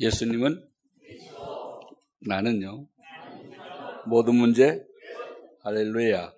[0.00, 0.64] 예수님은
[2.20, 2.88] 나는요.
[4.06, 4.80] 모든 문제
[5.64, 6.32] 할렐루야.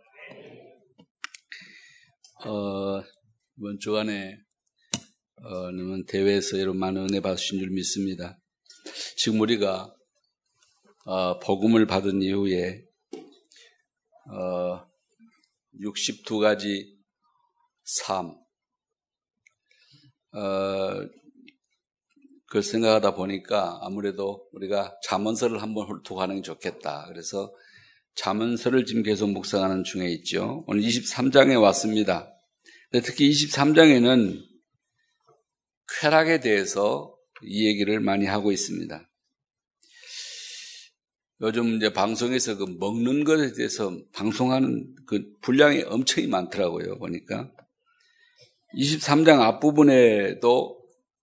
[2.47, 3.03] 어,
[3.59, 4.39] 이번 주간에
[5.43, 8.39] 어, 는 대회에서 여러분 많은 은혜 받으신 줄 믿습니다.
[9.19, 9.95] 지금 우리가
[11.05, 12.83] 어, 복음을 받은 이후에
[14.31, 14.87] 어,
[15.79, 16.97] 62가지
[17.85, 18.35] 삶
[20.33, 21.20] 어,
[22.51, 27.07] 그걸 생각하다 보니까 아무래도 우리가 자문서를 한번 훑어가는 게 좋겠다.
[27.07, 27.55] 그래서
[28.17, 30.65] 자문서를 지금 계속 묵상하는 중에 있죠.
[30.67, 32.29] 오늘 23장에 왔습니다.
[33.05, 34.43] 특히 23장에는
[36.01, 39.09] 쾌락에 대해서 이 얘기를 많이 하고 있습니다.
[41.43, 46.99] 요즘 이제 방송에서 그 먹는 것에 대해서 방송하는 그 분량이 엄청이 많더라고요.
[46.99, 47.49] 보니까
[48.75, 50.80] 23장 앞부분에도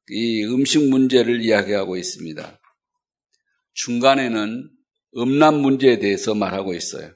[0.09, 2.59] 이 음식 문제를 이야기하고 있습니다.
[3.73, 4.69] 중간에는
[5.17, 7.11] 음란 문제에 대해서 말하고 있어요.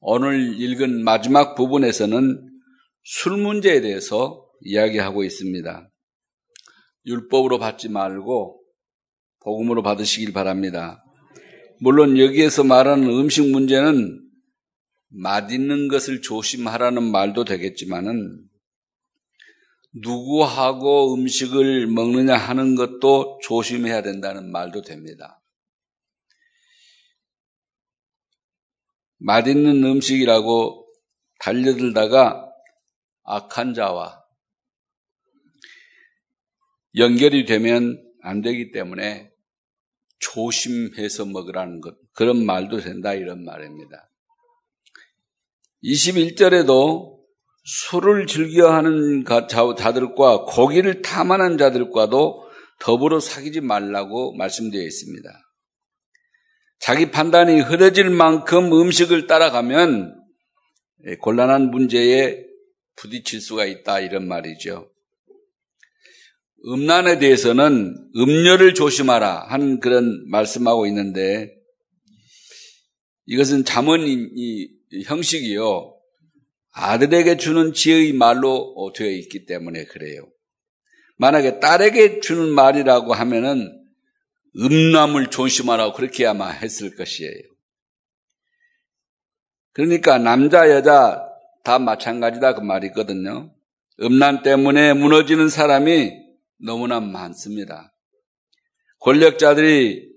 [0.00, 2.50] 오늘 읽은 마지막 부분에서는
[3.04, 5.90] 술 문제에 대해서 이야기하고 있습니다.
[7.06, 8.62] 율법으로 받지 말고
[9.40, 11.04] 복음으로 받으시길 바랍니다.
[11.80, 14.20] 물론 여기에서 말하는 음식 문제는
[15.08, 18.44] 맛있는 것을 조심하라는 말도 되겠지만은
[19.92, 25.40] 누구하고 음식을 먹느냐 하는 것도 조심해야 된다는 말도 됩니다.
[29.18, 30.88] 맛있는 음식이라고
[31.38, 32.50] 달려들다가
[33.24, 34.22] 악한 자와
[36.96, 39.32] 연결이 되면 안 되기 때문에
[40.18, 44.10] 조심해서 먹으라는 것, 그런 말도 된다, 이런 말입니다.
[45.82, 47.21] 21절에도
[47.64, 49.24] 술을 즐겨하는
[49.78, 52.48] 자들과 고기를 탐하는 자들과도
[52.80, 55.30] 더불어 사귀지 말라고 말씀되어 있습니다.
[56.80, 60.20] 자기 판단이 흐려질 만큼 음식을 따라가면
[61.20, 62.44] 곤란한 문제에
[62.96, 64.90] 부딪힐 수가 있다 이런 말이죠.
[66.66, 71.52] 음란에 대해서는 음료를 조심하라 하는 그런 말씀하고 있는데
[73.26, 74.00] 이것은 잠언
[75.06, 76.01] 형식이요.
[76.72, 80.28] 아들에게 주는 지의 말로 되어 있기 때문에 그래요.
[81.16, 83.78] 만약에 딸에게 주는 말이라고 하면은
[84.56, 87.42] 음란을 조심하라고 그렇게 아마 했을 것이에요.
[89.72, 91.22] 그러니까 남자 여자
[91.64, 93.54] 다 마찬가지다 그 말이거든요.
[94.00, 96.12] 음란 때문에 무너지는 사람이
[96.58, 97.94] 너무나 많습니다.
[99.00, 100.10] 권력자들이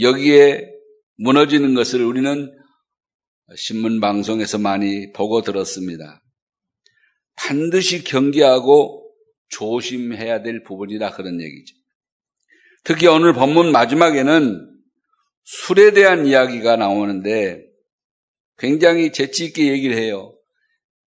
[0.00, 0.70] 여기에
[1.16, 2.52] 무너지는 것을 우리는
[3.54, 6.22] 신문 방송에서 많이 보고 들었습니다.
[7.36, 9.08] 반드시 경계하고
[9.50, 11.76] 조심해야 될 부분이다 그런 얘기죠.
[12.82, 14.68] 특히 오늘 본문 마지막에는
[15.44, 17.62] 술에 대한 이야기가 나오는데
[18.58, 20.34] 굉장히 재치 있게 얘기를 해요.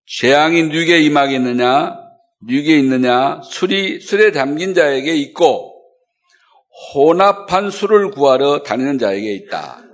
[0.06, 1.98] 재앙이 누게 임하겠느냐,
[2.48, 5.76] 누게 있느냐, 술이 술에 담긴 자에게 있고
[6.94, 9.89] 혼합한 술을 구하러 다니는 자에게 있다.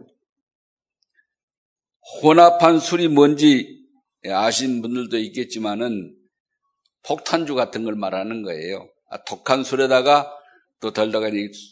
[2.21, 3.83] 혼합한 술이 뭔지
[4.27, 6.15] 아신 분들도 있겠지만은
[7.03, 8.89] 폭탄주 같은 걸 말하는 거예요.
[9.09, 10.31] 아, 독한 술에다가
[10.81, 11.29] 또 덜다가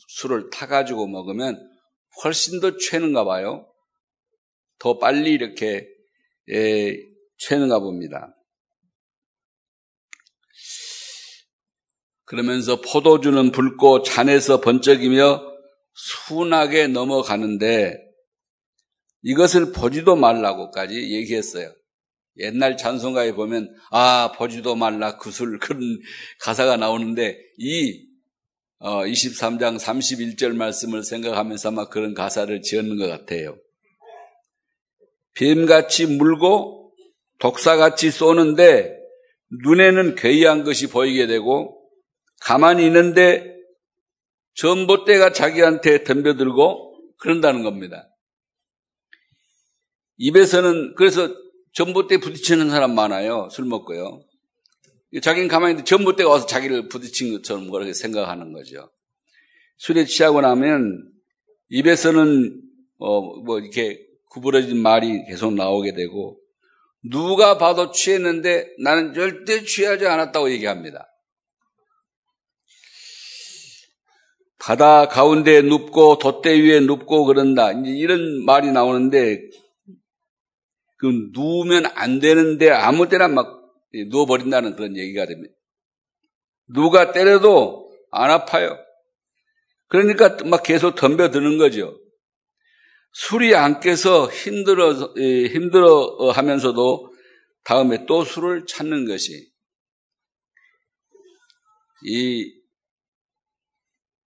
[0.07, 1.57] 술을 타가지고 먹으면
[2.23, 3.67] 훨씬 더 취는가 봐요.
[4.79, 5.88] 더 빨리 이렇게
[6.49, 6.97] 예,
[7.38, 8.35] 취는가 봅니다.
[12.25, 15.41] 그러면서 포도주는 붉고 잔에서 번쩍이며
[15.93, 18.12] 순하게 넘어가는데
[19.23, 21.73] 이것을 보지도 말라고까지 얘기했어요.
[22.38, 25.81] 옛날 찬송가에 보면 아 보지도 말라 구슬 그런
[26.41, 28.07] 가사가 나오는데 이
[28.81, 33.57] 23장 어, 31절 말씀을 생각하면서 아마 그런 가사를 지었는 것 같아요.
[35.35, 36.94] 뱀같이 물고
[37.40, 38.97] 독사같이 쏘는데
[39.63, 41.79] 눈에는 괴이한 것이 보이게 되고
[42.41, 43.53] 가만히 있는데
[44.55, 48.09] 전봇대가 자기한테 덤벼들고 그런다는 겁니다.
[50.17, 51.29] 입에서는 그래서
[51.73, 53.49] 전봇대 부딪히는 사람 많아요.
[53.51, 54.21] 술 먹고요.
[55.21, 58.89] 자기는 가만히 있는데 전봇대가 와서 자기를 부딪힌 것처럼 그렇게 생각하는 거죠.
[59.77, 61.11] 술에 취하고 나면
[61.69, 62.61] 입에서는
[62.99, 63.99] 어, 뭐 이렇게
[64.29, 66.39] 구부러진 말이 계속 나오게 되고
[67.03, 71.07] 누가 봐도 취했는데 나는 절대 취하지 않았다고 얘기합니다.
[74.59, 77.73] 바다 가운데 눕고 돛대 위에 눕고 그런다.
[77.73, 79.41] 이런 말이 나오는데
[81.03, 83.61] 그 누우면 안 되는데 아무 때나 막
[83.94, 85.53] 누워버린다는 그런 얘기가 됩니다.
[86.70, 88.78] 누가 때려도 안 아파요.
[89.90, 92.00] 그러니까 막 계속 덤벼드는 거죠.
[93.11, 97.14] 술이 안 깨서 힘들어, 힘들어 하면서도
[97.66, 99.52] 다음에 또 술을 찾는 것이
[102.06, 102.49] 이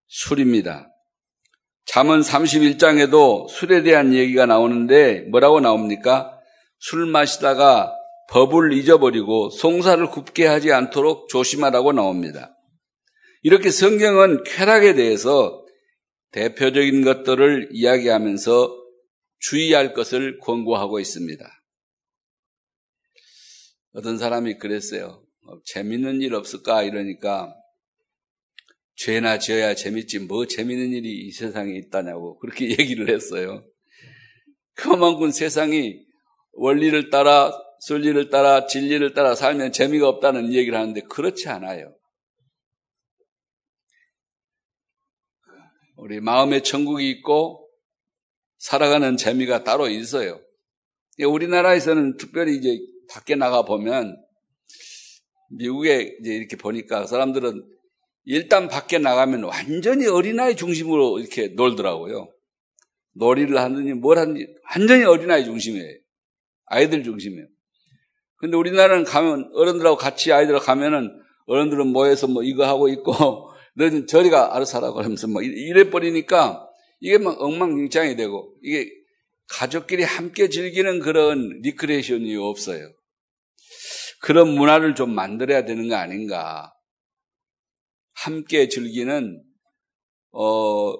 [0.07, 0.89] 술입니다.
[1.85, 6.34] 잠언 31장에도 술에 대한 얘기가 나오는데 뭐라고 나옵니까?
[6.87, 7.97] 술 마시다가
[8.29, 12.55] 법을 잊어버리고 송사를 굽게 하지 않도록 조심하라고 나옵니다.
[13.41, 15.65] 이렇게 성경은 쾌락에 대해서
[16.29, 18.83] 대표적인 것들을 이야기하면서
[19.39, 21.43] 주의할 것을 권고하고 있습니다.
[23.93, 25.25] 어떤 사람이 그랬어요.
[25.47, 26.83] 어, 재밌는 일 없을까?
[26.83, 27.51] 이러니까
[28.95, 33.65] 죄나 지어야 재밌지 뭐 재밌는 일이 이 세상에 있다냐고 그렇게 얘기를 했어요.
[34.75, 36.04] 그만큼 세상이
[36.55, 41.95] 원리를 따라 순리를 따라 진리를 따라 살면 재미가 없다는 얘기를 하는데 그렇지 않아요.
[45.97, 47.69] 우리 마음의 천국이 있고
[48.57, 50.41] 살아가는 재미가 따로 있어요.
[51.19, 52.77] 우리나라에서는 특별히 이제
[53.09, 54.17] 밖에 나가 보면
[55.51, 57.63] 미국에 이제 이렇게 보니까 사람들은
[58.25, 62.33] 일단 밖에 나가면 완전히 어린아이 중심으로 이렇게 놀더라고요.
[63.13, 66.04] 놀이를 하느니 뭘 하느니 완전히 어린아이 중심이에요.
[66.65, 67.47] 아이들 중심이에요.
[68.37, 73.13] 근데 우리나라는 가면 어른들하고 같이 아이들하고 가면은 어른들은 모여서 뭐 이거 하고 있고
[73.75, 76.67] 너는 저리가 알아서 하라고 하면서 뭐 이래 버리니까
[76.99, 78.89] 이게 막 엉망진창이 되고 이게
[79.47, 82.91] 가족끼리 함께 즐기는 그런 리크레이션이 없어요.
[84.21, 86.73] 그런 문화를 좀 만들어야 되는 거 아닌가.
[88.13, 89.43] 함께 즐기는,
[90.31, 90.93] 어,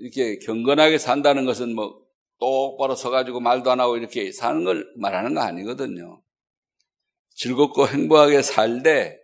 [0.00, 2.02] 이렇게 경건하게 산다는 것은 뭐
[2.42, 6.20] 똑바로 서가지고 말도 안 하고 이렇게 사는 걸 말하는 거 아니거든요.
[7.36, 9.16] 즐겁고 행복하게 살되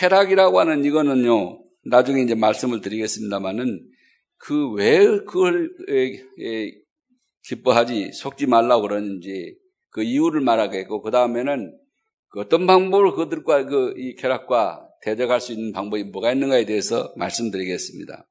[0.00, 3.88] 쾌락이라고 하는 이거는요, 나중에 이제 말씀을 드리겠습니다만은
[4.36, 5.70] 그 왜 그걸
[7.44, 9.56] 기뻐하지 속지 말라고 그러는지
[9.90, 11.78] 그 이유를 말하겠고 그 다음에는
[12.28, 18.26] 그 어떤 방법으로 그들과 그 이 쾌락과 대적할 수 있는 방법이 뭐가 있는가에 대해서 말씀드리겠습니다.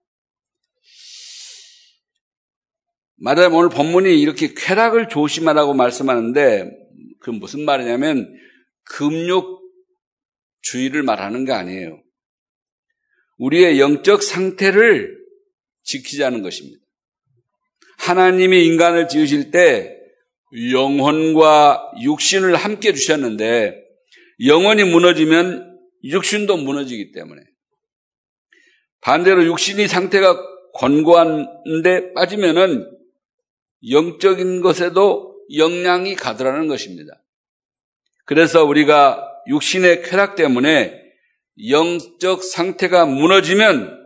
[3.17, 6.71] 말하자면 오늘 본문이 이렇게 쾌락을 조심하라고 말씀하는데
[7.19, 8.33] 그 무슨 말이냐면
[8.85, 12.01] 금욕주의를 말하는 게 아니에요.
[13.37, 15.17] 우리의 영적 상태를
[15.83, 16.83] 지키자는 것입니다.
[17.97, 19.95] 하나님이 인간을 지으실 때
[20.71, 23.83] 영혼과 육신을 함께 주셨는데
[24.45, 27.41] 영혼이 무너지면 육신도 무너지기 때문에
[29.01, 30.37] 반대로 육신이 상태가
[30.75, 32.96] 권고한데 빠지면은
[33.89, 37.23] 영적인 것에도 영향이 가더라는 것입니다.
[38.25, 41.01] 그래서 우리가 육신의 쾌락 때문에
[41.69, 43.97] 영적 상태가 무너지면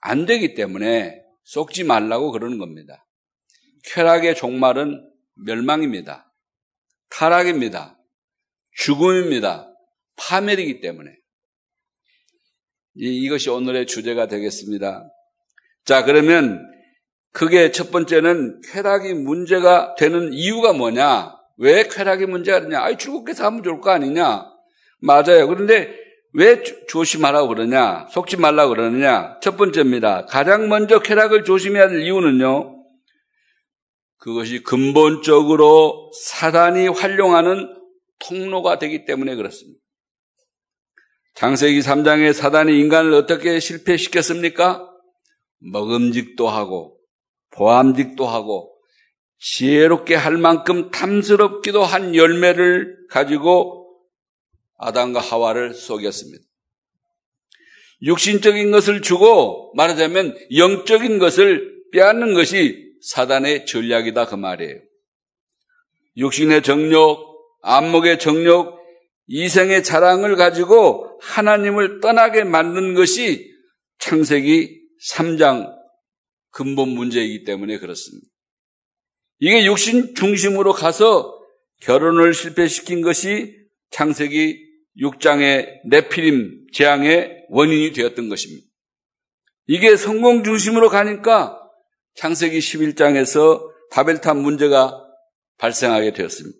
[0.00, 3.06] 안 되기 때문에 속지 말라고 그러는 겁니다.
[3.84, 5.10] 쾌락의 종말은
[5.46, 6.30] 멸망입니다.
[7.10, 7.98] 타락입니다.
[8.76, 9.70] 죽음입니다.
[10.16, 11.10] 파멸이기 때문에.
[12.96, 15.08] 이것이 오늘의 주제가 되겠습니다.
[15.84, 16.73] 자, 그러면
[17.34, 21.34] 그게 첫 번째는 쾌락이 문제가 되는 이유가 뭐냐?
[21.58, 22.80] 왜 쾌락이 문제가 되냐?
[22.80, 24.46] 아이, 즐겁게 살면 좋을 거 아니냐?
[25.00, 25.48] 맞아요.
[25.48, 25.92] 그런데
[26.32, 28.06] 왜 조심하라고 그러냐?
[28.12, 29.40] 속지 말라고 그러느냐?
[29.40, 30.26] 첫 번째입니다.
[30.26, 32.84] 가장 먼저 쾌락을 조심해야 될 이유는요.
[34.18, 37.68] 그것이 근본적으로 사단이 활용하는
[38.20, 39.80] 통로가 되기 때문에 그렇습니다.
[41.34, 44.88] 장세기 3장에 사단이 인간을 어떻게 실패시켰습니까?
[45.58, 46.94] 먹음직도 하고,
[47.54, 48.74] 보암직도 하고,
[49.38, 53.84] 지혜롭게 할 만큼 탐스럽기도 한 열매를 가지고
[54.78, 56.42] 아담과 하와를 속였습니다.
[58.02, 64.80] 육신적인 것을 주고 말하자면 영적인 것을 빼앗는 것이 사단의 전략이다 그 말이에요.
[66.16, 68.78] 육신의 정욕, 안목의 정욕,
[69.26, 73.50] 이생의 자랑을 가지고 하나님을 떠나게 만든 것이
[73.98, 74.80] 창세기
[75.12, 75.72] 3장
[76.54, 78.26] 근본 문제이기 때문에 그렇습니다.
[79.40, 81.36] 이게 육신 중심으로 가서
[81.80, 83.54] 결혼을 실패시킨 것이
[83.90, 84.64] 창세기
[85.00, 88.66] 6장의 네피림 재앙의 원인이 되었던 것입니다.
[89.66, 91.60] 이게 성공 중심으로 가니까
[92.14, 95.04] 창세기 11장에서 바벨탑 문제가
[95.58, 96.56] 발생하게 되었습니다.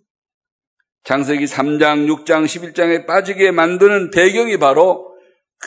[1.05, 5.15] 창세기 3장, 6장, 11장에 빠지게 만드는 배경이 바로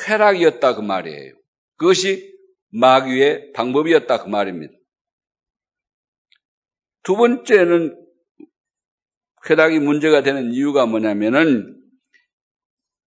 [0.05, 1.33] 쾌락이었다 그 말이에요.
[1.77, 2.36] 그것이
[2.69, 4.73] 마귀의 방법이었다 그 말입니다.
[7.03, 7.95] 두 번째는
[9.43, 11.77] 쾌락이 문제가 되는 이유가 뭐냐면은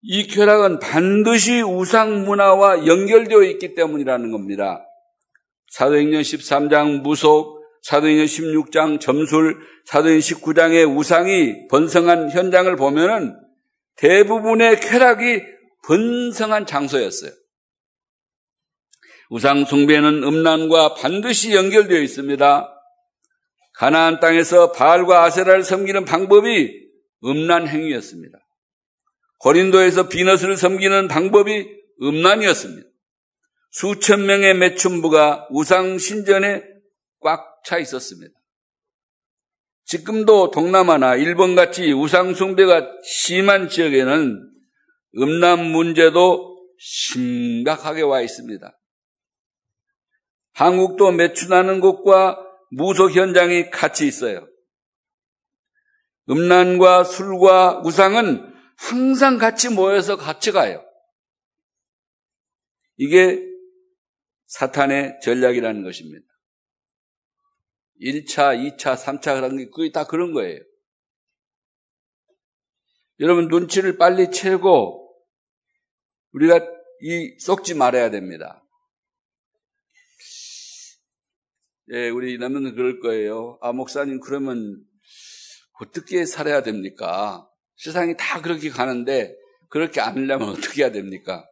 [0.03, 4.85] 이 쾌락은 반드시 우상 문화와 연결되어 있기 때문이라는 겁니다.
[5.71, 13.35] 사도행전 13장 무속, 사도행전 16장 점술, 사도행전 19장의 우상이 번성한 현장을 보면은
[13.97, 15.43] 대부분의 쾌락이
[15.85, 17.33] 번성한 장소였어요.
[19.31, 22.75] 우상 숭배는 음란과 반드시 연결되어 있습니다.
[23.75, 26.89] 가나안 땅에서 바알과 아세라를 섬기는 방법이
[27.25, 28.39] 음란 행위였습니다.
[29.39, 31.67] 고린도에서 비너스를 섬기는 방법이
[32.03, 32.89] 음란이었습니다.
[33.71, 36.63] 수천 명의 매춘부가 우상 신전에
[37.21, 38.33] 꽉 차 있었습니다.
[39.85, 44.51] 지금도 동남아나 일본 같이 우상 숭배가 심한 지역에는
[45.19, 48.78] 음란 문제도 심각하게 와 있습니다.
[50.59, 52.37] 한국도 매춘하는 곳과
[52.73, 54.45] 무속 현장이 같이 있어요.
[56.29, 60.85] 음란과 술과 우상은 항상 같이 모여서 같이 가요.
[62.97, 63.41] 이게
[64.47, 66.27] 사탄의 전략이라는 것입니다.
[68.01, 70.61] 1차, 2차, 3차 그런 게 거의 다 그런 거예요.
[73.21, 75.09] 여러분 눈치를 빨리 채고
[76.33, 76.59] 우리가
[77.03, 78.65] 이 썩지 말아야 됩니다.
[81.93, 83.59] 예, 우리 남편은 그럴 거예요.
[83.63, 84.83] 아, 목사님, 그러면
[85.81, 87.49] 어떻게 살아야 됩니까?
[87.77, 89.35] 세상이 다 그렇게 가는데
[89.71, 91.47] 그렇게 안 하려면 어떻게 해야 됩니까?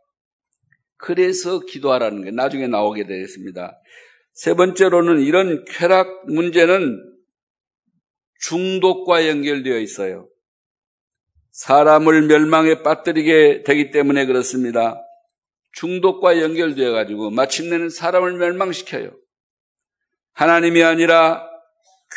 [0.98, 3.80] 그래서 기도하라는 게 나중에 나오게 되겠습니다.
[4.32, 6.98] 세 번째로는 이런 쾌락 문제는
[8.40, 10.28] 중독과 연결되어 있어요.
[11.52, 15.02] 사람을 멸망에 빠뜨리게 되기 때문에 그렇습니다.
[15.72, 19.10] 중독과 연결되어 가지고 마침내는 사람을 멸망시켜요.
[20.36, 21.48] 하나님이 아니라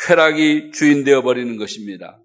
[0.06, 2.20] 쾌락이 주인 되어 버리는 것입니다.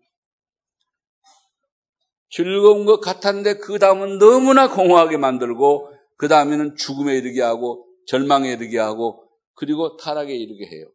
[2.29, 8.77] 즐거운 것 같았는데 그 다음은 너무나 공허하게 만들고 그 다음에는 죽음에 이르게 하고 절망에 이르게
[8.77, 10.85] 하고 그리고 타락에 이르게 해요.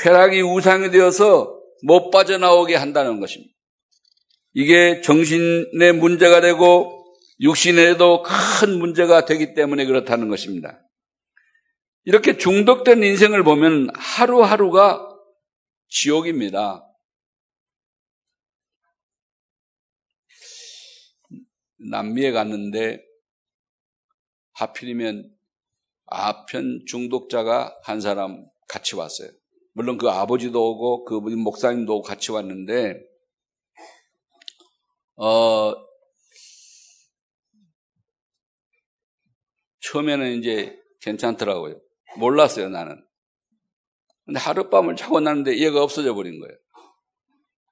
[0.00, 3.52] 쾌락이 우상이 되어서 못 빠져나오게 한다는 것입니다.
[4.54, 7.04] 이게 정신의 문제가 되고
[7.40, 10.78] 육신에도 큰 문제가 되기 때문에 그렇다는 것입니다.
[12.04, 15.08] 이렇게 중독된 인생을 보면 하루하루가
[15.88, 16.84] 지옥입니다.
[21.90, 23.04] 남미에 갔는데
[24.54, 25.36] 하필이면
[26.06, 29.30] 아편 중독자가 한 사람 같이 왔어요.
[29.72, 33.00] 물론 그 아버지도 오고 그 목사님도 같이 왔는데
[35.16, 35.74] 어
[39.80, 41.81] 처음에는 이제 괜찮더라고요.
[42.18, 43.04] 몰랐어요, 나는.
[44.24, 46.56] 근데 하룻밤을 자고 났는데 얘가 없어져 버린 거예요.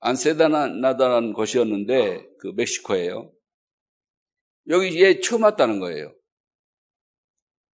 [0.00, 3.32] 안세다나다라는 곳이었는데 그 멕시코예요.
[4.68, 6.12] 여기 얘 처음 왔다는 거예요.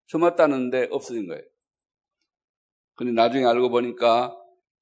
[0.07, 1.43] 처음 왔다는데 없어진 거예요.
[2.95, 4.35] 근데 나중에 알고 보니까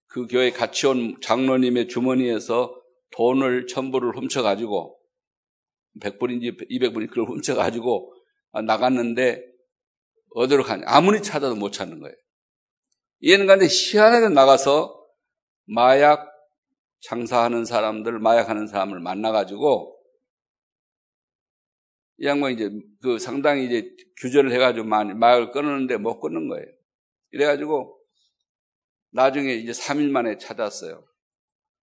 [0.08, 5.00] 그 교회 같이 온 장로님의 주머니에서 돈을 천불을 훔쳐가지고
[6.02, 8.14] 100불인지 200불인지 그걸 훔쳐가지고
[8.66, 9.44] 나갔는데
[10.36, 10.84] 어디로 가냐.
[10.86, 12.16] 아무리 찾아도 못 찾는 거예요.
[13.26, 15.02] 얘는 근데 희한하게 나가서
[15.66, 16.30] 마약
[17.00, 19.98] 장사하는 사람들, 마약하는 사람을 만나가지고
[22.18, 22.70] 이 양반 이제
[23.02, 23.90] 그 상당히 이제
[24.20, 26.66] 규제를 해가지고 마약을 끊었는데 못 끊는 거예요.
[27.32, 27.98] 이래가지고
[29.12, 31.06] 나중에 이제 3일 만에 찾았어요.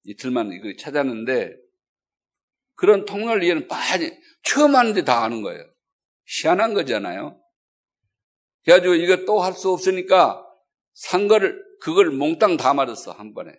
[0.05, 1.55] 이틀 만에 그 찾았는데
[2.75, 5.63] 그런 통로를 얘는 빠지 처음 하는데 다 아는 거예요.
[6.25, 7.39] 희한한 거잖아요.
[8.69, 10.45] 그래가지고 이거 또 할 수 없으니까
[10.93, 13.51] 산 거를 그걸 몽땅 다 맞았어 한 번에.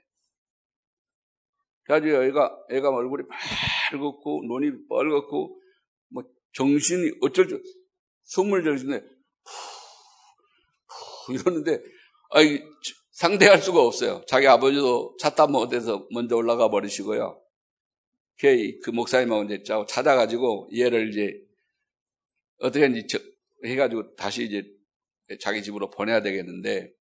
[1.83, 3.25] 그래가지고 애가 애가 얼굴이
[3.91, 5.61] 빨갛고 눈이 빨갛고
[6.53, 7.63] 정신이 어쩔 줄,
[8.25, 9.03] 숨을 정신에
[11.29, 11.81] 이러는데,
[12.31, 12.61] 아이,
[13.13, 14.25] 상대할 수가 없어요.
[14.27, 17.41] 자기 아버지도 차 타면 어디서 먼저 올라가 버리시고요.
[18.39, 21.41] 그 목사님하고 이제 찾아가지고 얘를 이제
[22.59, 23.19] 어떻게 이제
[23.65, 24.80] 해가지고 다시 이제
[25.39, 26.93] 자기 집으로 보내야 되겠는데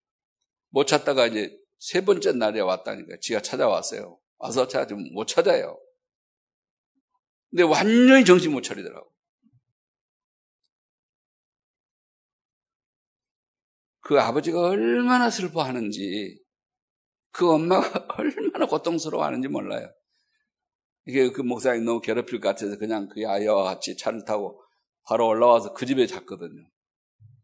[0.69, 4.19] 못 찾다가 이제 세 번째 날에 왔다니까 지가 찾아왔어요.
[4.37, 5.79] 와서 찾아주면 못 찾아요.
[7.49, 9.09] 근데 완전히 정신 못 차리더라고.
[14.01, 16.39] 그 아버지가 얼마나 슬퍼하는지,
[17.31, 19.91] 그 엄마가 얼마나 고통스러워하는지 몰라요.
[21.05, 24.61] 이게 그 목사님 너무 괴롭힐 것 같아서 그냥 그 아이와 같이 차를 타고
[25.03, 26.67] 바로 올라와서 그 집에 잤거든요.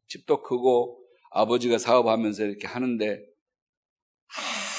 [0.08, 3.26] 집도 크고 아버지가 사업하면서 이렇게 하는데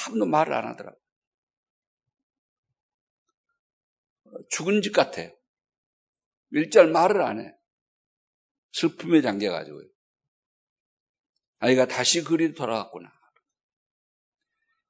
[0.09, 1.01] 아무도 말을 안 하더라고요.
[4.51, 5.31] 죽은 집 같아요.
[6.51, 7.53] 일절 말을 안 해.
[8.73, 9.87] 슬픔에 잠겨가지고요.
[11.59, 13.11] 아이가 다시 그리 돌아갔구나.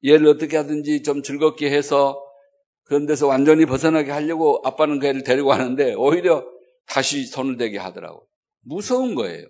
[0.05, 2.23] 얘를 어떻게 하든지 좀 즐겁게 해서
[2.85, 6.47] 그런 데서 완전히 벗어나게 하려고 아빠는 그 애를 데리고 가는데 오히려
[6.87, 8.29] 다시 손을 대게 하더라고.
[8.61, 9.49] 무서운 거예요.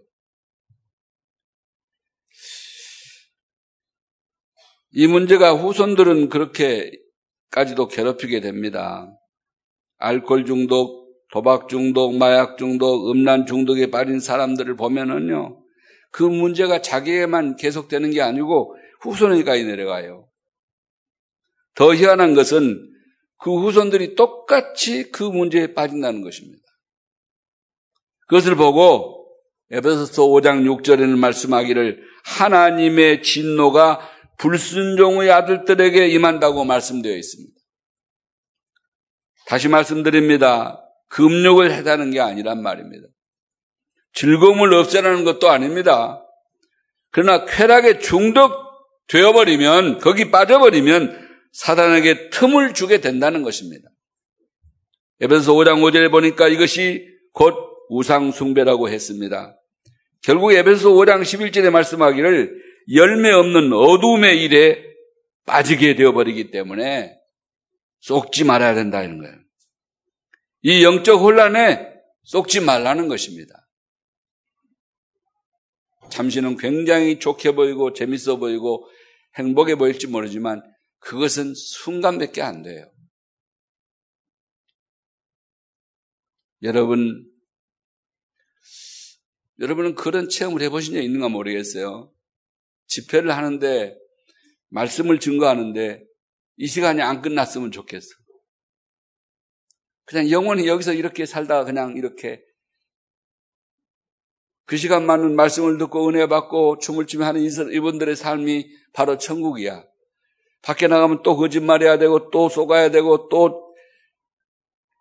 [4.99, 9.13] 이 문제가 후손들은 그렇게까지도 괴롭히게 됩니다.
[9.99, 15.63] 알코올 중독, 도박 중독, 마약 중독, 음란 중독에 빠진 사람들을 보면은요,
[16.13, 20.29] 그 문제가 자기에만 계속되는 게 아니고 후손에까지 내려가요.
[21.75, 22.91] 더 희한한 것은
[23.39, 26.63] 그 후손들이 똑같이 그 문제에 빠진다는 것입니다.
[28.29, 29.29] 그것을 보고
[29.73, 37.55] 에베소서 5장 6절에는 말씀하기를 하나님의 진노가 불순종의 아들들에게 임한다고 말씀되어 있습니다.
[39.47, 40.83] 다시 말씀드립니다.
[41.09, 43.07] 금욕을 해다는 게 아니란 말입니다.
[44.13, 46.23] 즐거움을 없애라는 것도 아닙니다.
[47.11, 53.89] 그러나 쾌락에 중독되어버리면, 거기 빠져버리면 사단에게 틈을 주게 된다는 것입니다.
[55.21, 57.55] 에베소 5장 5절에 보니까 이것이 곧
[57.89, 59.59] 우상숭배라고 했습니다.
[60.23, 64.85] 결국 에베소 5장 11절에 말씀하기를 열매 없는 어둠의 일에
[65.45, 67.19] 빠지게 되어버리기 때문에
[68.01, 69.37] 쏙지 말아야 된다 이런 거예요.
[70.63, 73.55] 이 영적 혼란에 쏙지 말라는 것입니다.
[76.11, 78.89] 잠시는 굉장히 좋게 보이고 재밌어 보이고
[79.37, 80.63] 행복해 보일지 모르지만
[80.99, 82.91] 그것은 순간밖에 안 돼요.
[86.63, 87.31] 여러분,
[89.61, 92.13] 여러분은 그런 체험을 해보신 적 있는가 모르겠어요.
[92.87, 93.97] 집회를 하는데
[94.69, 96.05] 말씀을 증거하는데
[96.59, 98.09] 이 시간이 안 끝났으면 좋겠어.
[100.05, 102.43] 그냥 영원히 여기서 이렇게 살다가 그냥 이렇게
[104.67, 109.85] 그 시간만은 말씀을 듣고 은혜 받고 춤을 추며 하는 이분들의 삶이 바로 천국이야.
[110.63, 113.75] 밖에 나가면 또 거짓말해야 되고 또 속아야 되고 또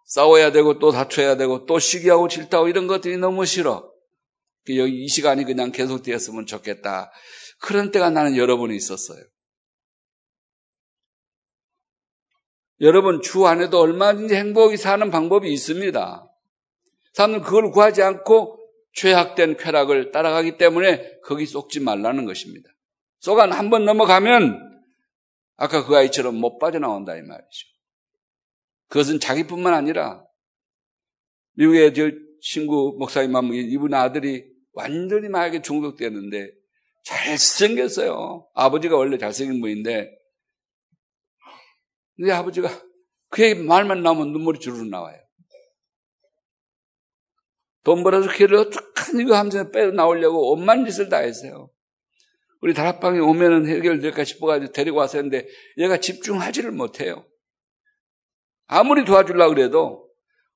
[0.05, 3.91] 싸워야 되고 또 다쳐야 되고 또 시기하고 질타하고 이런 것들이 너무 싫어.
[4.69, 7.12] 여기 이 시간이 그냥 계속되었으면 좋겠다.
[7.60, 9.23] 그런 때가 나는 여러분이 있었어요.
[12.82, 16.25] 여러분 주 안에도 얼마든지 행복이 사는 방법이 있습니다.
[17.13, 18.60] 사람은 그걸 구하지 않고
[18.93, 22.69] 죄악된 쾌락을 따라가기 때문에 거기 쏙지 말라는 것입니다.
[23.19, 24.84] 쏙안 한번 넘어가면
[25.58, 27.67] 아까 그 아이처럼 못 빠져나온다 이 말이죠.
[28.88, 30.23] 그것은 자기뿐만 아니라
[31.54, 36.51] 미국의 저 친구 목사님 한 이분 아들이 완전히 마약에 중독되었는데
[37.03, 38.47] 잘생겼어요.
[38.53, 40.11] 아버지가 원래 잘생긴 분인데
[42.15, 42.69] 근데 아버지가
[43.29, 45.19] 그 얘기 말만 나오면 눈물이 주르륵 나와요.
[47.83, 51.69] 돈 벌어서 걔를 어떻게 이거 하면서 빼 나오려고 온만 짓을 다 했어요.
[52.61, 57.27] 우리 다락방에 오면은 해결될까 싶어가지고 데리고 했는데 얘가 집중하지를 못해요.
[58.65, 60.09] 아무리 도와주려고 그래도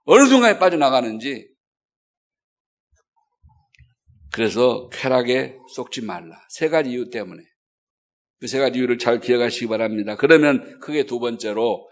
[0.05, 1.48] 어느 순간에 빠져나가는지
[4.31, 6.35] 그래서 쾌락에 쏙지 말라.
[6.49, 7.41] 세 가지 이유 때문에.
[8.39, 10.15] 그 세 가지 이유를 잘 기억하시기 바랍니다.
[10.15, 11.89] 그러면 크게 두 번째로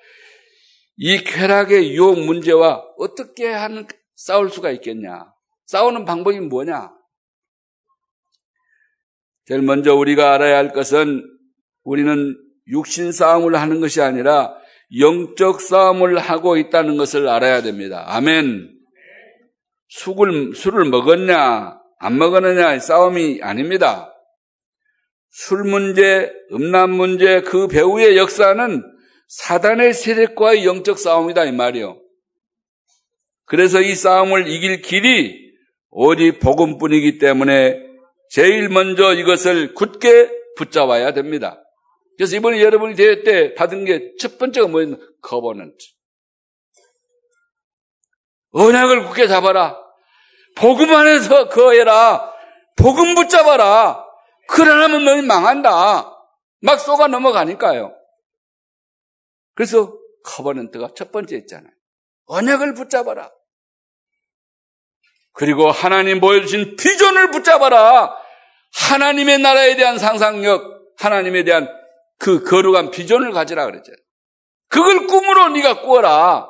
[0.96, 5.26] 이 쾌락의 유혹 문제와 어떻게 하는 싸울 수가 있겠냐?
[5.66, 6.92] 싸우는 방법이 뭐냐?
[9.46, 11.24] 제일 먼저 우리가 알아야 할 것은
[11.84, 12.36] 우리는
[12.68, 14.56] 육신 싸움을 하는 것이 아니라
[15.00, 18.04] 영적 싸움을 하고 있다는 것을 알아야 됩니다.
[18.08, 18.74] 아멘.
[19.90, 21.77] 술을, 술을 먹었냐?
[22.00, 24.14] 안 먹었느냐 싸움이 아닙니다.
[25.30, 28.84] 술 문제, 음란 문제, 그 배후의 역사는
[29.28, 32.02] 사단의 세력과의 영적 싸움이다 이 말이요.
[33.46, 35.54] 그래서 이 싸움을 이길 길이
[35.90, 37.82] 오직 복음뿐이기 때문에
[38.30, 41.64] 제일 먼저 이것을 굳게 붙잡아야 됩니다.
[42.18, 44.98] 그래서 이번에 여러분이 대회 때 받은 게 첫 번째가 뭐였나?
[45.22, 45.78] covenant.
[48.52, 49.78] 언약을 굳게 잡아라.
[50.60, 52.34] 복음 안에서 거해라.
[52.76, 54.06] 복음 붙잡아라.
[54.48, 56.14] 그러려면 너희 망한다.
[56.62, 57.94] 막 쏘가 넘어가니까요.
[59.56, 59.94] 그래서
[60.24, 61.72] covenant가 첫 번째 있잖아요.
[62.26, 63.32] 언약을 붙잡아라.
[65.34, 68.16] 그리고 하나님 보여주신 비전을 붙잡아라.
[68.90, 71.68] 하나님의 나라에 대한 상상력, 하나님에 대한
[72.20, 73.92] 그 거룩한 비전을 가지라 그랬죠.
[74.70, 76.50] 그걸 꿈으로 네가 꾸어라.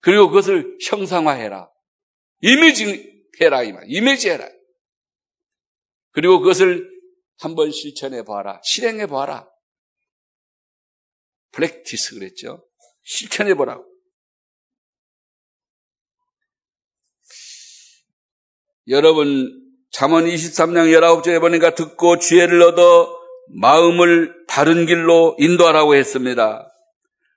[0.00, 1.68] 그리고 그것을 형상화해라.
[2.40, 3.84] 이미지 해라, 이 말.
[3.86, 4.48] 이미지 해라.
[6.12, 6.88] 그리고 그것을
[7.38, 8.60] 한번 실천해 봐라.
[8.64, 9.48] 실행해 봐라.
[11.52, 12.66] practice 그랬죠.
[13.02, 13.84] 실천해 보라고.
[18.88, 23.08] 여러분 잠언 23장 19절에 보니까 듣고 지혜를 얻어
[23.60, 26.68] 마음을 바른 길로 인도하라고 했습니다.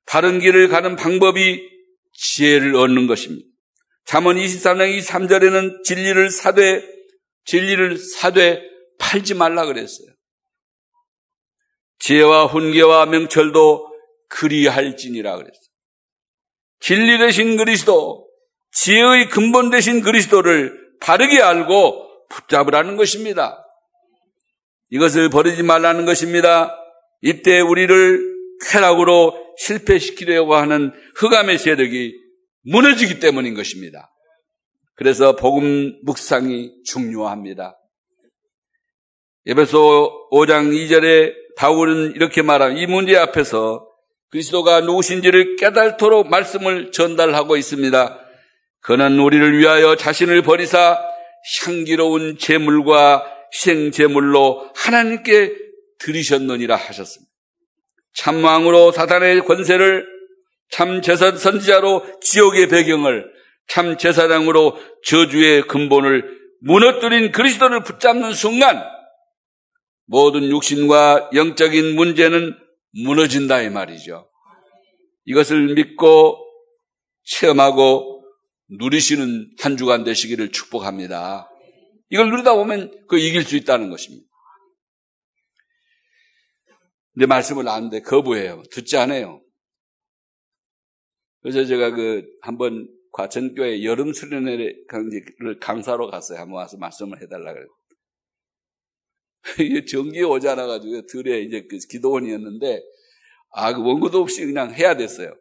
[0.05, 1.61] 바른 길을 가는 방법이
[2.13, 3.47] 지혜를 얻는 것입니다.
[4.07, 6.81] 잠언 23장 23절에는 진리를 사되
[7.43, 8.61] 진리를 사되
[8.99, 10.07] 팔지 말라 그랬어요.
[11.99, 13.85] 지혜와 훈계와 명철도
[14.29, 15.53] 그리할지니라 그랬어요.
[16.79, 18.29] 진리 대신 그리스도,
[18.71, 23.61] 지혜의 근본 대신 그리스도를 바르게 알고 붙잡으라는 것입니다.
[24.89, 26.73] 이것을 버리지 말라는 것입니다.
[27.21, 28.37] 이때 우리를
[28.69, 32.26] 쾌락으로 실패시키려고 하는 흑암의 세력이
[32.69, 34.11] 무너지기 때문인 것입니다.
[34.95, 37.77] 그래서 복음 묵상이 중요합니다.
[39.45, 42.81] 에베소 5장 2절에 바울은 이렇게 말합니다.
[42.81, 43.87] 이 문제 앞에서
[44.29, 48.19] 그리스도가 누구신지를 깨달도록 말씀을 전달하고 있습니다.
[48.81, 50.99] 그는 우리를 위하여 자신을 버리사
[51.63, 55.55] 향기로운 제물과 희생 제물로 하나님께
[55.99, 57.31] 드리셨느니라 하셨습니다.
[58.15, 60.16] 참왕으로 사단의 권세를
[60.69, 63.25] 참 제사 선지자로 지옥의 배경을
[63.67, 68.83] 참 제사장으로 저주의 근본을 무너뜨린 그리스도를 붙잡는 순간
[70.05, 72.55] 모든 육신과 영적인 문제는
[73.03, 74.29] 무너진다 이 말이죠.
[75.25, 76.37] 이것을 믿고
[77.23, 78.23] 체험하고
[78.69, 81.49] 누리시는 한 주간 되시기를 축복합니다.
[82.09, 84.25] 이걸 누리다 보면 그 이길 수 있다는 것입니다.
[87.15, 88.63] 내 말씀을 아는데 거부해요.
[88.71, 89.41] 듣지 않아요.
[91.47, 94.85] 그래서 제가 그 한번 과천교회 여름 수련회를
[95.61, 96.39] 강사로 갔어요.
[96.39, 97.69] 한번 와서 말씀을 해달라 그래요.
[99.61, 102.83] 이게 전기에 오지 않아가지고 들에 이제 그 기도원이었는데
[103.51, 105.33] 아, 그 원고도 없이 그냥 해야 됐어요.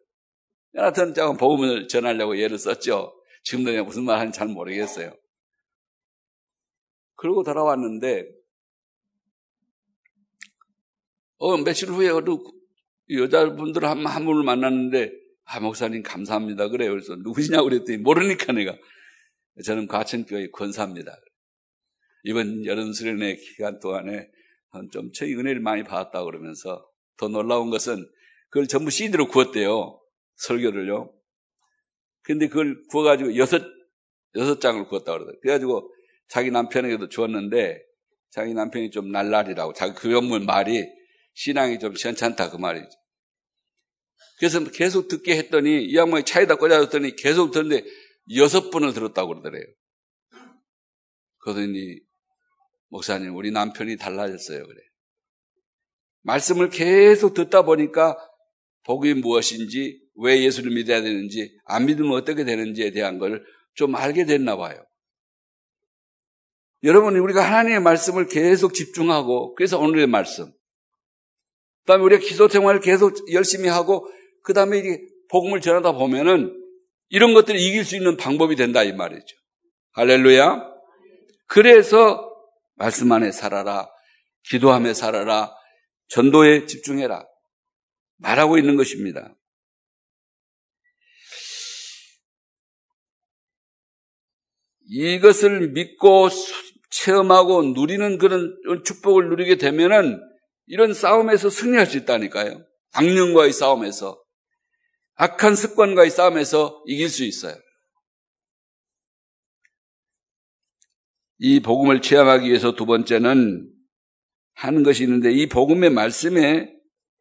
[0.76, 3.12] 하여튼 조금 복음을 전하려고 예를 썼죠.
[3.42, 5.12] 지금도 내가 무슨 말 하는지 잘 모르겠어요.
[7.16, 8.30] 그러고 돌아왔는데,
[11.38, 12.10] 어, 며칠 후에
[13.10, 16.68] 여자분들 한, 한 분을 만났는데, 아, 목사님 감사합니다.
[16.68, 16.90] 그래요.
[16.90, 18.76] 그래서 누구시냐고 그랬더니 모르니까 내가.
[19.64, 21.16] 저는 과천교회 권사입니다.
[22.24, 24.28] 이번 여름 수련회 기간 동안에
[24.92, 26.84] 좀 저희 은혜를 많이 받았다 그러면서
[27.16, 28.04] 더 놀라운 것은
[28.50, 30.00] 그걸 전부 CD로 구웠대요.
[30.34, 31.14] 설교를요.
[32.22, 33.62] 근데 그걸 구워가지고 여섯,
[34.34, 35.40] 여섯 장을 구웠다 그러더라고요.
[35.40, 35.94] 그래가지고
[36.28, 37.80] 자기 남편에게도 주었는데
[38.30, 40.84] 자기 남편이 좀 날라리라고 자기 그 영문 말이
[41.34, 42.88] 신앙이 좀 시원찮다 그 말이죠.
[44.38, 47.84] 그래서 계속 듣게 했더니 이 양반이 차에다 꽂아줬더니 계속 듣는데
[48.36, 49.64] 여섯 번을 들었다고 그러더래요.
[51.38, 52.00] 그러더니
[52.88, 54.80] 목사님 우리 남편이 달라졌어요 그래.
[56.22, 58.16] 말씀을 계속 듣다 보니까
[58.84, 63.44] 복이 무엇인지, 왜 예수를 믿어야 되는지, 안 믿으면 어떻게 되는지에 대한 걸
[63.76, 64.84] 좀 알게 됐나 봐요.
[66.82, 70.46] 여러분, 우리가 하나님의 말씀을 계속 집중하고, 그래서 오늘의 말씀.
[70.46, 74.10] 그 다음에 우리가 기도 생활을 계속 열심히 하고,
[74.46, 74.80] 그 다음에
[75.28, 76.56] 복음을 전하다 보면은
[77.08, 79.36] 이런 것들을 이길 수 있는 방법이 된다, 이 말이죠.
[79.94, 80.62] 할렐루야.
[81.48, 82.32] 그래서
[82.76, 83.88] 말씀 안에 살아라.
[84.44, 85.52] 기도하며 살아라.
[86.06, 87.26] 전도에 집중해라.
[88.18, 89.34] 말하고 있는 것입니다.
[94.88, 96.28] 이것을 믿고
[96.90, 100.20] 체험하고 누리는 그런 축복을 누리게 되면은
[100.66, 102.64] 이런 싸움에서 승리할 수 있다니까요.
[102.92, 104.22] 악령과의 싸움에서
[105.16, 107.56] 악한 습관과의 싸움에서 이길 수 있어요.
[111.38, 113.70] 이 복음을 체험하기 위해서 두 번째는
[114.54, 116.72] 하는 것이 있는데 이 복음의 말씀에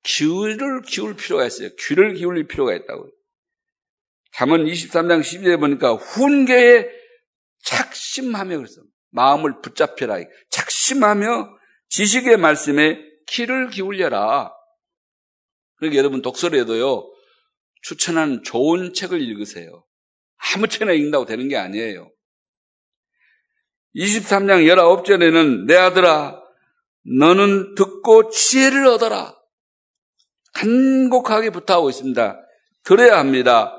[0.04, 1.70] 귀를 기울 필요가 있어요.
[1.80, 3.12] 귀를 기울일 필요가 있다고요.
[4.34, 6.88] 잠언 23장 12절에 보니까 훈계에
[7.64, 8.82] 착심하며 그래서
[9.12, 10.20] 마음을 붙잡혀라.
[10.50, 11.58] 착심하며
[11.90, 14.52] 지식의 말씀에 귀를 기울여라.
[15.78, 17.15] 그러니까 여러분 독서에도요
[17.88, 19.86] 추천한 좋은 책을 읽으세요.
[20.56, 22.12] 아무 책이나 읽는다고 되는 게 아니에요.
[23.96, 26.42] 23장 19절에는 내 아들아
[27.20, 29.36] 너는 듣고 지혜를 얻어라.
[30.56, 32.42] 간곡하게 부탁하고 있습니다.
[32.84, 33.78] 들어야 합니다.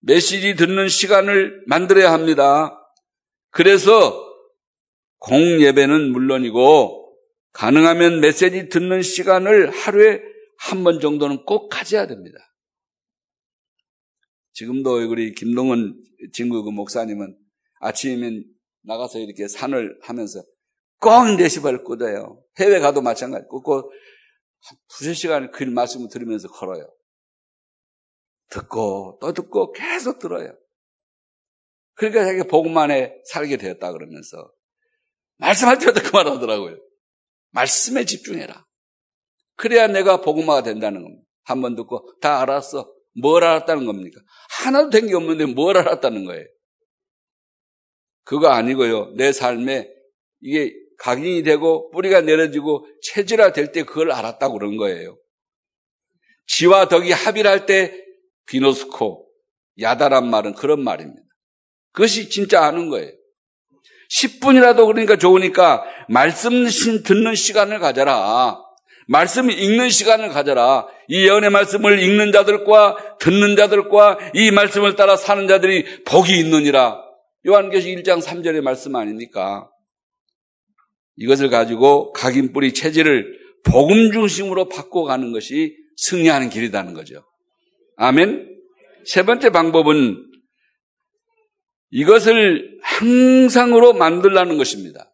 [0.00, 2.72] 메시지 듣는 시간을 만들어야 합니다.
[3.50, 4.28] 그래서
[5.18, 7.16] 공예배는 물론이고
[7.52, 10.22] 가능하면 메시지 듣는 시간을 하루에
[10.56, 12.38] 한 번 정도는 꼭 가져야 됩니다.
[14.52, 17.36] 지금도 우리 김동원 친구 그 목사님은
[17.80, 18.44] 아침이면
[18.82, 20.42] 나가서 이렇게 산을 하면서
[21.00, 22.42] 꼭 네시벌 꽂아요.
[22.58, 23.46] 해외 가도 마찬가지.
[23.48, 23.90] 꽂고
[24.62, 26.92] 한 두세 시간 그 말씀을 들으면서 걸어요.
[28.50, 30.52] 듣고 또 듣고 계속 들어요.
[31.94, 34.52] 그러니까 자기 복음만에 살게 되었다 그러면서
[35.36, 36.76] 말씀할 때마다 그말 하더라고요.
[37.52, 38.66] 말씀에 집중해라.
[39.56, 41.24] 그래야 내가 복음화가 된다는 겁니다.
[41.44, 42.92] 한 번 듣고 다 알았어.
[43.18, 44.20] 뭘 알았다는 겁니까?
[44.62, 46.44] 하나도 된 게 없는데 뭘 알았다는 거예요.
[48.24, 49.12] 그거 아니고요.
[49.16, 49.88] 내 삶에
[50.40, 55.16] 이게 각인이 되고 뿌리가 내려지고 체질화 될 때 그걸 알았다고 그런 거예요.
[56.46, 57.96] 지와 덕이 합일할 때
[58.46, 59.26] 비노스코,
[59.80, 61.22] 야다란 말은 그런 말입니다.
[61.92, 63.10] 그것이 진짜 아는 거예요.
[64.10, 66.66] 10분이라도 그러니까 좋으니까 말씀
[67.04, 68.60] 듣는 시간을 가져라.
[69.10, 70.86] 말씀 읽는 시간을 가져라.
[71.08, 77.02] 이 예언의 말씀을 읽는 자들과 듣는 자들과 이 말씀을 따라 사는 자들이 복이 있느니라.
[77.44, 79.68] 요한계시 1장 3절의 말씀 아닙니까?
[81.16, 87.24] 이것을 가지고 각인 뿌리 체질을 복음 중심으로 바꿔가는 것이 승리하는 길이라는 거죠.
[87.96, 88.48] 아멘.
[89.06, 90.24] 세 번째 방법은
[91.90, 95.09] 이것을 항상으로 만들라는 것입니다.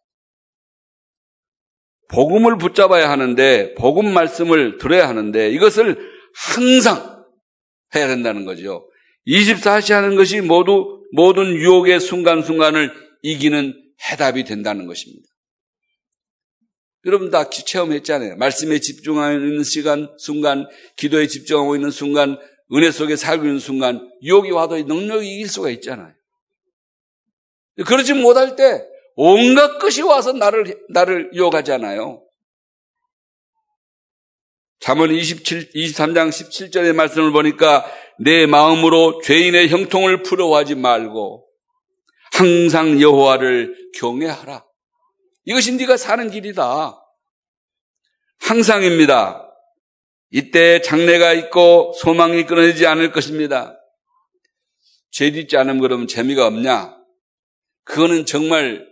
[2.09, 5.97] 복음을 붙잡아야 하는데, 복음 말씀을 들어야 하는데, 이것을
[6.33, 7.25] 항상
[7.95, 8.89] 해야 된다는 거죠.
[9.27, 12.91] 24시 하는 것이 모두 모든 유혹의 순간순간을
[13.23, 13.73] 이기는
[14.09, 15.27] 해답이 된다는 것입니다.
[17.05, 18.35] 여러분 다 체험했잖아요.
[18.35, 20.67] 말씀에 집중하는 시간, 순간,
[20.97, 22.37] 기도에 집중하고 있는 순간,
[22.73, 26.13] 은혜 속에 살고 있는 순간, 유혹이 와도 능력이 이길 수가 있잖아요.
[27.85, 28.85] 그러지 못할 때
[29.19, 32.23] 온갖 것이 와서 나를, 나를 유혹하잖아요.
[34.79, 37.83] 잠언 27, 23장 17절의 말씀을 보니까
[38.19, 41.47] 내 마음으로 죄인의 형통을 부러워하지 말고
[42.33, 44.63] 항상 여호와를 경외하라.
[45.45, 46.95] 이것이 네가 사는 길이다.
[48.39, 49.51] 항상입니다.
[50.29, 53.73] 이때 장래가 있고 소망이 끊어지지 않을 것입니다.
[55.09, 56.95] 죄 짓지 않으면 그러면 재미가 없냐?
[57.83, 58.86] 그거는 정말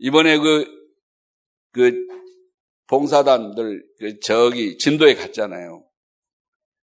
[0.00, 0.66] 이번에 그,
[1.72, 2.06] 그
[2.88, 5.84] 봉사단들 그 저기 진도에 갔잖아요.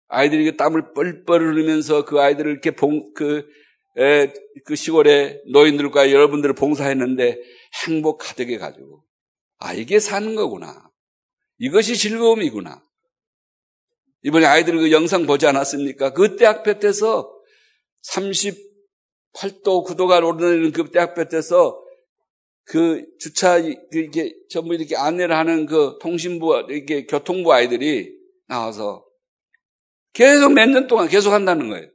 [0.08, 3.48] 아이들이 그 땀을 뻘뻘 흘리면서 그 아이들을 이렇게 봉, 그,
[3.98, 4.32] 에,
[4.64, 7.40] 그 시골에 노인들과 여러분들을 봉사했는데
[7.86, 9.02] 행복 가득해 가지고
[9.58, 10.90] 아 이게 사는 거구나.
[11.58, 12.82] 이것이 즐거움이구나.
[14.22, 16.12] 이번에 아이들 그 영상 보지 않았습니까?
[16.12, 17.32] 그 대학 볕에서
[18.12, 21.85] 38도 9도가 오르는 그 대학 볕에서
[22.66, 28.12] 그 주차 이렇게 전부 이렇게 안내를 하는 그 통신부 이렇게 교통부 아이들이
[28.48, 29.04] 나와서
[30.12, 31.88] 계속 몇 년 동안 계속 한다는 거예요.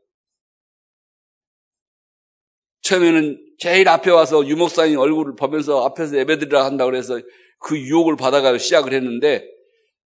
[2.84, 7.20] 처음에는 제일 앞에 와서 유목사님 얼굴을 보면서 앞에서 예배드리라 한다 그래서
[7.60, 9.46] 그 유혹을 받아가 시작을 했는데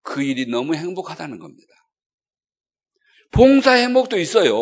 [0.02, 1.72] 그 일이 너무 행복하다는 겁니다.
[3.32, 4.54] 봉사 행복도 있어요.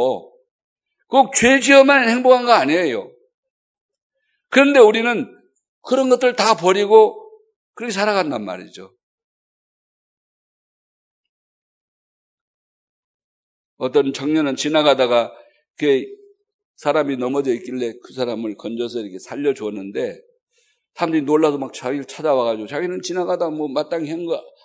[1.09, 3.11] 꼭 죄 지어만 행복한 거 아니에요.
[4.51, 5.38] 그런데 우리는
[5.89, 7.31] 그런 것들 다 버리고
[7.75, 8.95] 그렇게 살아간단 말이죠.
[13.79, 15.33] 어떤 청년은 지나가다가
[15.79, 16.05] 그
[16.77, 20.21] 사람이 넘어져 있길래 그 사람을 건져서 이렇게 살려주었는데
[20.95, 24.11] 사람들이 놀라서 막 자기를 찾아와가지고 자기는 지나가다 뭐 마땅히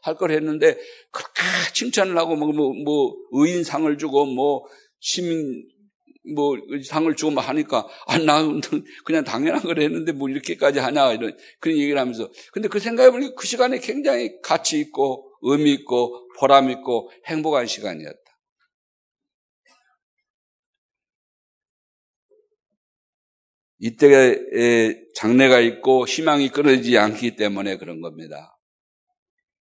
[0.01, 0.77] 할걸 했는데
[1.11, 1.41] 그렇게
[1.73, 4.65] 칭찬을 하고 뭐, 뭐, 뭐 의인상을 주고 뭐
[4.99, 5.69] 시민
[6.35, 8.41] 뭐 상을 주고 막 하니까 아나
[9.03, 13.35] 그냥 당연한 걸 했는데 뭐 이렇게까지 하냐 이런 그런 얘기를 하면서 근데 그 생각해 보니까
[13.35, 18.23] 그 시간에 굉장히 가치 있고 의미 있고 보람 있고 행복한 시간이었다.
[23.79, 28.57] 이때에 장래가 있고 희망이 끊어지지 않기 때문에 그런 겁니다.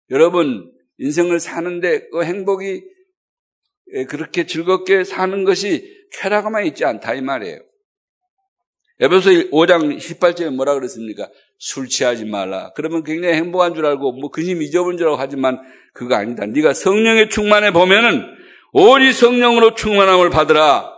[0.09, 2.83] 여러분, 인생을 사는데 그 행복이
[4.07, 7.59] 그렇게 즐겁게 사는 것이 쾌락만 있지 않다 이 말이에요.
[9.01, 11.29] 에베소 5장 18절에 뭐라 그랬습니까?
[11.57, 12.71] 술 취하지 말라.
[12.73, 15.59] 그러면 굉장히 행복한 줄 알고 뭐 근심 잊어본 줄 알고 하지만
[15.93, 16.45] 그거 아니다.
[16.45, 18.25] 네가 성령에 충만해 보면은
[18.73, 20.91] 오리 성령으로 충만함을 받으라.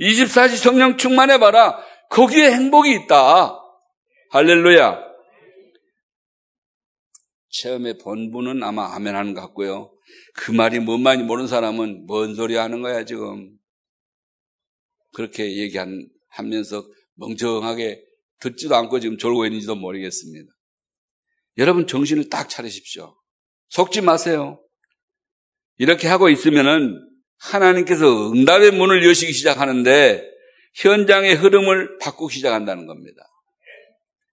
[0.00, 1.78] 24시 성령 충만해 봐라.
[2.10, 3.60] 거기에 행복이 있다.
[4.30, 5.13] 할렐루야.
[7.54, 9.92] 처음에 본부는 아마 아멘 하는 것 같고요.
[10.34, 13.56] 그 말이 뭔 말인지 모르는 사람은 뭔 소리 하는 거야, 지금.
[15.12, 18.02] 그렇게 얘기하면서 멍청하게
[18.40, 20.52] 듣지도 않고 지금 졸고 있는지도 모르겠습니다.
[21.58, 23.16] 여러분 정신을 딱 차리십시오.
[23.68, 24.60] 속지 마세요.
[25.78, 27.00] 이렇게 하고 있으면은
[27.38, 30.28] 하나님께서 응답의 문을 여시기 시작하는데
[30.74, 33.22] 현장의 흐름을 바꾸기 시작한다는 겁니다.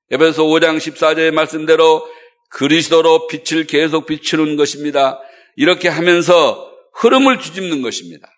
[0.10, 2.04] 에베소 5장 14절의 말씀대로
[2.52, 5.20] 그리스도로 빛을 계속 비추는 것입니다.
[5.56, 8.30] 이렇게 하면서 흐름을 뒤집는 것입니다.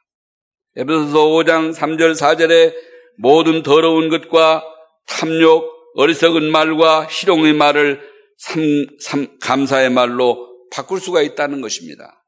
[0.75, 2.73] 에베소서 5장 3절 4절에
[3.17, 4.63] 모든 더러운 것과
[5.07, 8.01] 탐욕, 어리석은 말과 희롱의 말을
[8.37, 8.63] 삼,
[8.99, 12.23] 삼, 감사의 말로 바꿀 수가 있다는 것입니다.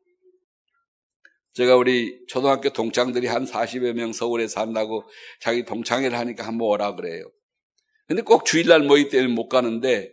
[1.53, 5.05] 제가 우리 초등학교 동창들이 한 40여 명 서울에 산다고
[5.39, 7.23] 자기 동창회를 하니까 한번 오라 그래요.
[8.07, 10.11] 근데 꼭 주일날 모일 때는 못 가는데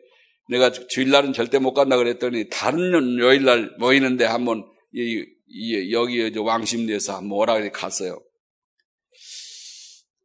[0.48, 7.38] 내가 주일날은 절대 못 간다 그랬더니 다른 요일날 모이는데 한번 이, 이, 여기 왕십리에서 한번
[7.38, 8.22] 오라 그래 갔어요.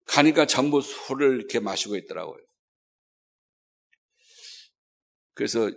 [0.06, 2.40] 가니까 전부 술을 이렇게 마시고 있더라고요.
[5.34, 5.72] 그래서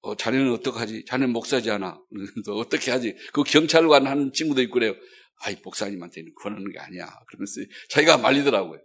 [0.00, 1.04] 어, 자네는 어떡하지?
[1.06, 2.00] 자네는 목사지않아.
[2.50, 3.16] 어떻게 하지?
[3.32, 4.94] 그 경찰관 하는 친구도 있고 그래요.
[5.40, 7.06] 아이, 목사님한테는 권하는 게 아니야.
[7.28, 8.80] 그러면서 자기가 말리더라고요.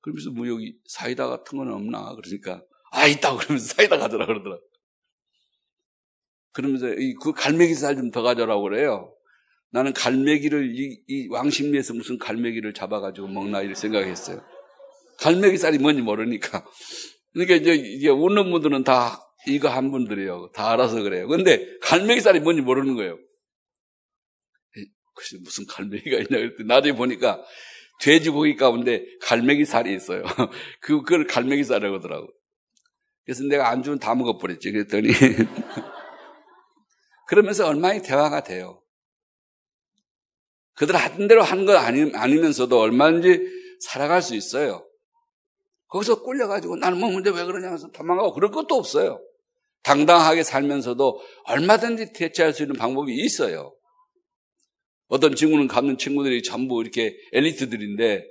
[0.00, 2.14] 그러면서 뭐 여기 사이다 같은 건 없나?
[2.16, 2.62] 그러니까,
[2.94, 4.62] 아, 있다고 그러면서 사이다 가져라 그러더라고.
[6.52, 9.12] 그러면서 이, 그 갈매기 살 좀 더 가져라고 그래요.
[9.72, 14.40] 나는 갈매기를, 이, 이 왕십리에서 무슨 갈매기를 잡아가지고 먹나 이렇게 생각했어요.
[15.18, 16.64] 갈매기 살이 뭔지 모르니까.
[17.32, 20.52] 그러니까 이제, 이제 웃는 분들은 다 이거 한 분들이에요.
[20.54, 21.26] 다 알아서 그래요.
[21.26, 23.18] 근데 갈매기 살이 뭔지 모르는 거예요.
[25.16, 27.44] 글쎄 무슨 갈매기가 있냐 그랬더니 나중에 보니까
[28.00, 30.22] 돼지고기 가운데 갈매기 살이 있어요.
[30.80, 32.28] 그, 그걸 갈매기 살이라고 하더라고.
[33.24, 34.70] 그래서 내가 안주는 다 먹어버렸지.
[34.70, 35.08] 그랬더니
[37.26, 38.82] 그러면서 얼마나 대화가 돼요.
[40.74, 43.40] 그들 하던 대로 하는 건 아니, 아니면서도 얼마든지
[43.80, 44.86] 살아갈 수 있어요.
[45.88, 49.20] 거기서 꿀려가지고 나는 뭐 문제 왜 그러냐 해서 도망가고 그럴 것도 없어요.
[49.82, 53.74] 당당하게 살면서도 얼마든지 대체할 수 있는 방법이 있어요.
[55.08, 58.24] 어떤 친구는 갖는 친구들이 전부 이렇게 엘리트들인데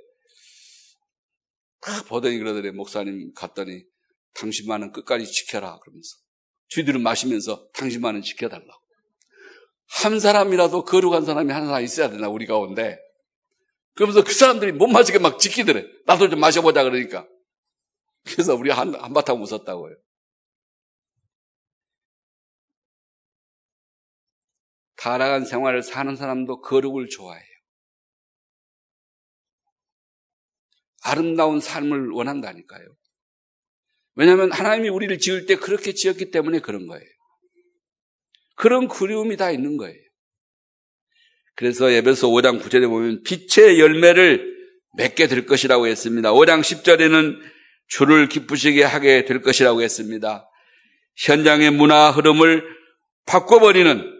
[1.80, 3.84] 딱 보더니 그러더래 목사님 갔더니
[4.34, 6.16] 당신만은 끝까지 지켜라 그러면서
[6.68, 8.84] 쥐들은 마시면서 당신만은 지켜달라고.
[9.86, 12.98] 한 사람이라도 거룩한 사람이 하나 있어야 되나 우리 가운데.
[13.94, 15.84] 그러면서 그 사람들이 못 마시게 막 지키더래.
[16.06, 17.28] 나도 좀 마셔보자 그러니까.
[18.24, 19.94] 그래서 우리 한, 한바탕 웃었다고요.
[24.96, 27.44] 타락한 생활을 사는 사람도 거룩을 좋아해요.
[31.02, 32.86] 아름다운 삶을 원한다니까요.
[34.16, 37.04] 왜냐하면 하나님이 우리를 지을 때 그렇게 지었기 때문에 그런 거예요.
[38.56, 39.96] 그런 그리움이 다 있는 거예요.
[41.56, 44.54] 그래서 에베소 5장 9절에 보면 빛의 열매를
[44.96, 46.32] 맺게 될 것이라고 했습니다.
[46.32, 47.38] 5장 10절에는
[47.88, 50.48] 주를 기쁘시게 하게 될 것이라고 했습니다.
[51.16, 52.64] 현장의 문화 흐름을
[53.26, 54.12] 바꿔버리는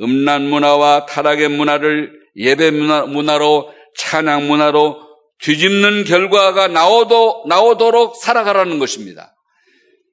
[0.00, 5.03] 음란 문화와 타락의 문화를 예배 문화, 문화로 찬양 문화로
[5.44, 9.36] 뒤집는 결과가 나오도, 나오도록 살아가라는 것입니다.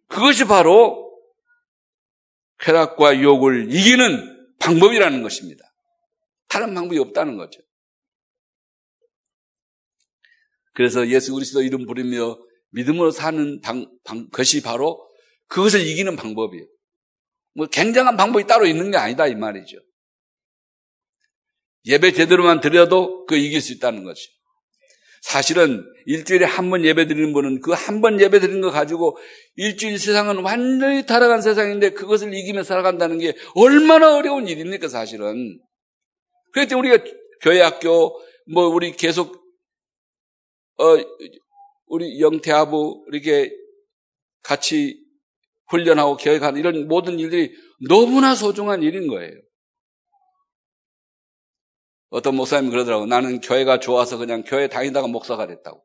[0.10, 1.10] 그것이 바로
[2.60, 5.64] 쾌락과 유혹을 이기는 방법이라는 것입니다.
[6.50, 7.62] 다른 방법이 없다는 거죠.
[10.74, 12.38] 그래서 예수 그리스도 이름 부르며
[12.72, 15.10] 믿음으로 사는 방, 방, 것이 바로
[15.48, 16.66] 그것을 이기는 방법이에요.
[17.56, 19.78] 뭐 굉장한 방법이 따로 있는 게 아니다 이 말이죠.
[21.86, 24.22] 예배 제대로만 드려도 그 이길 수 있다는 거죠.
[25.22, 29.18] 사실은 일주일에 한 번 예배 드리는 분은 그 한 번 예배 드리는 거 가지고
[29.56, 35.60] 일주일 세상은 완전히 타락한 세상인데 그것을 이기며 살아간다는 게 얼마나 어려운 일입니까 사실은.
[36.54, 37.04] 그랬더니 우리가
[37.42, 38.20] 교회 학교
[38.52, 39.42] 뭐 우리 계속
[40.78, 40.98] 어
[41.88, 43.52] 우리 영태아부 이렇게
[44.44, 45.00] 같이
[45.70, 47.54] 훈련하고 계획하는 이런 모든 일들이
[47.88, 49.34] 너무나 소중한 일인 거예요.
[52.12, 53.06] 어떤 목사님이 그러더라고.
[53.06, 55.84] 나는 교회가 좋아서 그냥 교회 다니다가 목사가 됐다고.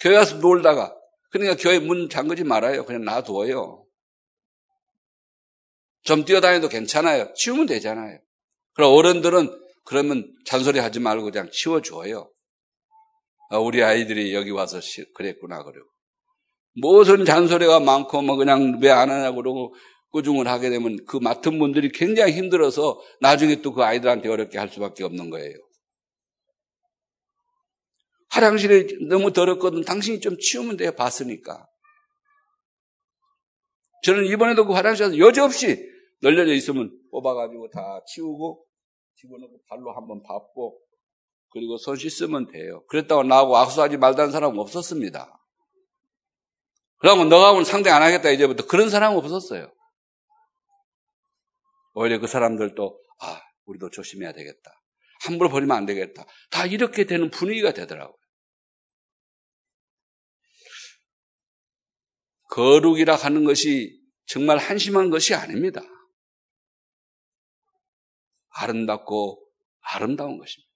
[0.00, 0.96] 교회 가서 놀다가.
[1.30, 2.84] 그러니까 교회 문 잠그지 말아요.
[2.84, 3.84] 그냥 놔두어요.
[6.02, 7.32] 좀 뛰어다녀도 괜찮아요.
[7.34, 8.18] 치우면 되잖아요.
[8.74, 12.32] 그럼 어른들은 그러면 잔소리 하지 말고 그냥 치워줘요.
[13.50, 14.80] 아, 우리 아이들이 여기 와서
[15.14, 15.90] 그랬구나, 그러고.
[16.80, 19.74] 무슨 잔소리가 많고 뭐 그냥 왜 안 하냐고 그러고
[20.12, 25.02] 꾸중을 하게 되면 그 맡은 분들이 굉장히 힘들어서 나중에 또 그 아이들한테 어렵게 할 수밖에
[25.04, 25.54] 없는 거예요.
[28.30, 30.92] 화장실이 너무 더럽거든 당신이 좀 치우면 돼요.
[30.92, 31.66] 봤으니까.
[34.04, 35.90] 저는 이번에도 그 화장실에서 여지없이
[36.20, 38.66] 널려져 있으면 뽑아가지고 다 치우고
[39.16, 40.78] 집어넣고 발로 한번 밟고
[41.50, 42.84] 그리고 손 씻으면 돼요.
[42.88, 45.38] 그랬다고 나하고 악수하지 말다는 사람은 없었습니다.
[46.98, 49.70] 그러면 너가 오늘 상대 안 하겠다 이제부터 그런 사람은 없었어요.
[51.92, 54.70] 오히려 그 사람들도 아 우리도 조심해야 되겠다.
[55.24, 56.24] 함부로 버리면 안 되겠다.
[56.50, 58.16] 다 이렇게 되는 분위기가 되더라고요.
[62.50, 65.80] 거룩이라 하는 것이 정말 한심한 것이 아닙니다.
[68.50, 69.42] 아름답고
[69.80, 70.70] 아름다운 것입니다.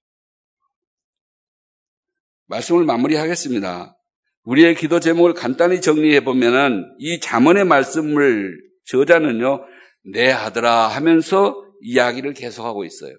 [2.47, 3.97] 말씀을 마무리하겠습니다.
[4.45, 9.65] 우리의 기도 제목을 간단히 정리해 보면은 이 자문의 말씀을 저자는요,
[10.13, 13.17] 내 아들아 하면서 이야기를 계속하고 있어요.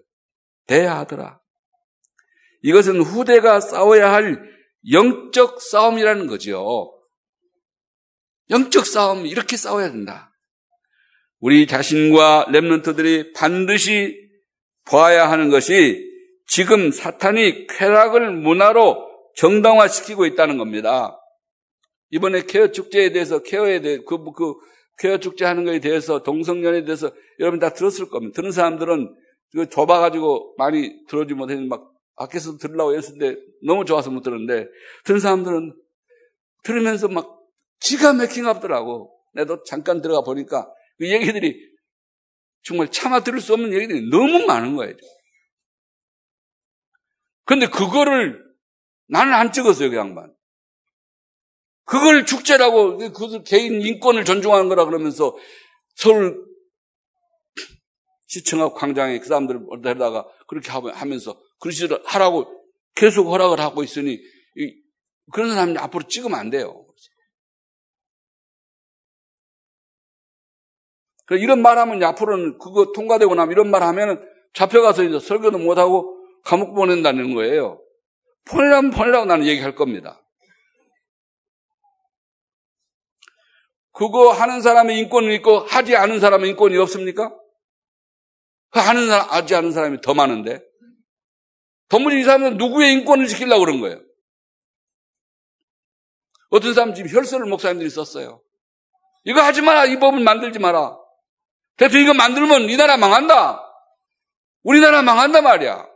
[0.67, 1.39] 내 아들아.
[2.63, 4.41] 이것은 후대가 싸워야 할
[4.91, 6.93] 영적 싸움이라는 거죠.
[8.49, 10.33] 영적 싸움 이렇게 싸워야 된다.
[11.39, 14.17] 우리 자신과 랩런트들이 반드시
[14.85, 16.03] 봐야 하는 것이
[16.47, 21.19] 지금 사탄이 쾌락을 문화로 정당화시키고 있다는 겁니다.
[22.09, 24.55] 이번에 케어 축제에 대해서 케어에 대해 그, 그
[24.97, 28.33] 케어 축제 하는 것에 대해서 동성연에 대해서 여러분 다 들었을 겁니다.
[28.35, 29.15] 듣는 사람들은
[29.53, 34.67] 그 좁아가지고 많이 들어주지 못했는데 막 밖에서 들으려고 했는데 너무 좋아서 못 들었는데
[35.05, 35.75] 듣는 사람들은
[36.63, 37.39] 들으면서 막
[37.79, 39.13] 기가 막히더라고.
[39.33, 40.67] 나도 잠깐 들어가 보니까
[40.97, 41.55] 그 얘기들이
[42.63, 44.95] 정말 참아 들을 수 없는 얘기들이 너무 많은 거예요.
[47.45, 48.43] 근데 그거를
[49.07, 50.35] 나는 안 찍었어요, 그 양반.
[51.87, 55.35] 그걸 축제라고, 그 개인 인권을 존중하는 거라 그러면서
[55.95, 56.45] 서울
[58.27, 62.45] 시청하고 광장에 그 사람들을 데려다가 그렇게 하면서 그러시를 하라고
[62.93, 64.19] 계속 허락을 하고 있으니
[65.31, 66.85] 그런 사람이 앞으로 찍으면 안 돼요.
[71.31, 76.73] 이런 말 하면 앞으로는 그거 통과되고 나면 이런 말 하면 잡혀가서 이제 설교도 못하고 감옥
[76.75, 77.81] 보낸다는 거예요.
[78.45, 80.21] 보내라면 보내라고 나는 얘기할 겁니다.
[83.97, 87.35] 그거 하는 사람의 인권은 있고 하지 않은 사람의 인권이 없습니까?
[88.69, 90.61] 그 하는 사람, 하지 않은 사람이 더 많은데.
[91.89, 93.99] 도무지 이 사람은 누구의 인권을 지키려고 그런 거예요.
[96.49, 98.41] 어떤 사람 지금 혈서를 목사님들이 썼어요.
[99.23, 99.85] 이거 하지 마라.
[99.85, 100.95] 이 법을 만들지 마라.
[101.77, 103.63] 대통령 이거 만들면 이 나라 망한다.
[104.63, 105.87] 우리나라 망한다 말이야.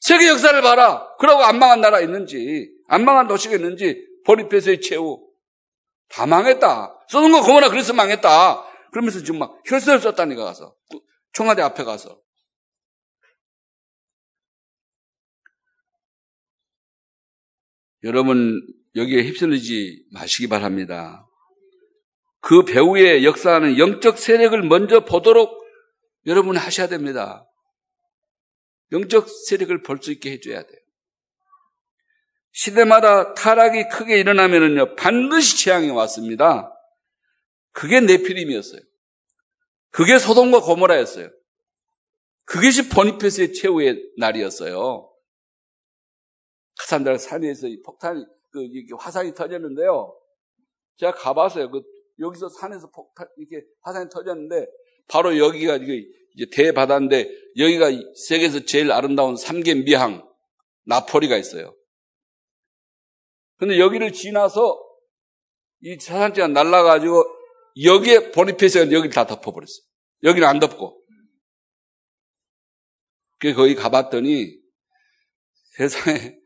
[0.00, 1.14] 세계 역사를 봐라.
[1.18, 5.23] 그러고 안 망한 나라 있는지, 안 망한 도시가 있는지, 보리패스의 최후.
[6.08, 7.06] 다 망했다.
[7.08, 8.64] 써는 거 그거나 그래서 망했다.
[8.92, 10.76] 그러면서 지금 막 혈서를 썼다니까 가서.
[11.32, 12.20] 청와대 앞에 가서.
[18.04, 18.60] 여러분,
[18.96, 21.26] 여기에 휩쓸리지 마시기 바랍니다.
[22.40, 25.64] 그 배후의 역사하는 영적 세력을 먼저 보도록
[26.26, 27.48] 여러분 하셔야 됩니다.
[28.92, 30.83] 영적 세력을 볼 수 있게 해줘야 돼요.
[32.54, 36.72] 시대마다 타락이 크게 일어나면은요, 반드시 재앙이 왔습니다.
[37.72, 38.80] 그게 네피림이었어요.
[39.90, 41.30] 그게 소돔과 고모라였어요.
[42.44, 45.12] 그것이 버니페스의 최후의 날이었어요.
[46.78, 50.16] 카산달 산에서 폭탄이, 그, 화산이 터졌는데요.
[50.98, 51.72] 제가 가봤어요.
[51.72, 51.82] 그
[52.20, 54.66] 여기서 산에서 폭탄, 이렇게 화산이 터졌는데,
[55.08, 57.28] 바로 여기가 이제 대바다인데,
[57.58, 57.90] 여기가
[58.28, 60.24] 세계에서 제일 아름다운 삼계 미항,
[60.86, 61.74] 나폴리가 있어요.
[63.56, 64.80] 근데 여기를 지나서
[65.80, 67.24] 이 사산지가 날라가지고,
[67.82, 69.84] 여기에 보니페스가 여기를 다 덮어버렸어요.
[70.22, 71.02] 여기는 안 덮고.
[73.38, 74.58] 그 거기 가봤더니,
[75.76, 76.36] 세상에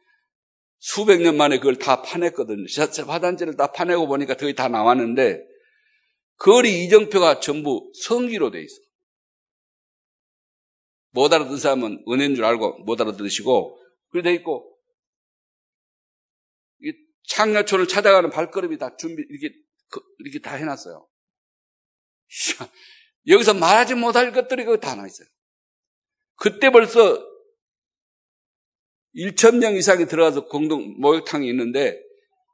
[0.79, 2.67] 수백 년 만에 그걸 다 파냈거든요.
[3.07, 5.41] 화단지를 다 파내고 보니까 거기 다 나왔는데,
[6.37, 8.81] 거리 이정표가 전부 성기로 돼 있어.
[11.11, 13.79] 못 알아듣는 사람은 은혜인 줄 알고 못 알아들으시고,
[14.11, 14.78] 그렇게 돼 있고, 이
[17.29, 19.55] 창녀촌을 찾아가는 발걸음이 다 준비, 이렇게,
[19.91, 21.09] 그, 이렇게 다 해놨어요.
[23.27, 25.29] 여기서 말하지 못할 것들이 거기 다 나있어요.
[26.37, 27.27] 그때 벌써
[29.15, 32.01] 1천명 이상이 들어가서 공동 목욕탕이 있는데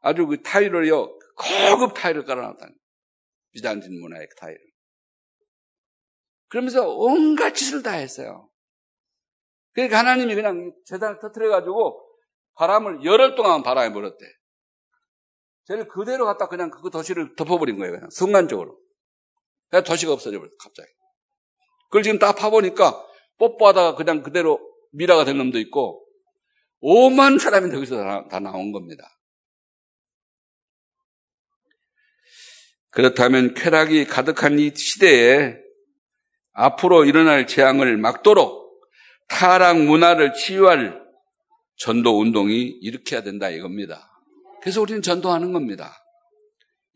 [0.01, 2.75] 아주 그 타일을요, 고급 타일을 깔아놨다는
[3.53, 4.59] 비단진 문화의 타일.
[6.49, 8.51] 그러면서 온갖 짓을 다 했어요.
[9.73, 12.01] 그러니까 하나님이 그냥 재단을 터트려가지고
[12.55, 14.25] 바람을 열흘 동안 바람에 불었대.
[15.67, 17.93] 쟤를 그대로 갖다 그냥 그 도시를 덮어버린 거예요.
[17.93, 18.79] 그냥 순간적으로.
[19.71, 20.89] 그냥 도시가 없어져 버렸어, 갑자기.
[21.87, 23.03] 그걸 지금 다 파보니까
[23.39, 24.61] 뽀뽀하다가 그냥 그대로
[24.93, 26.07] 미라가 된 놈도 있고,
[26.81, 29.09] 오만 사람이 거기서 다, 다 나온 겁니다.
[32.91, 35.57] 그렇다면 쾌락이 가득한 이 시대에
[36.53, 38.65] 앞으로 일어날 재앙을 막도록
[39.29, 41.03] 타락 문화를 치유할
[41.77, 44.14] 전도 운동이 일으켜야 된다 이겁니다.
[44.65, 45.95] 그래서 우리는 전도하는 겁니다.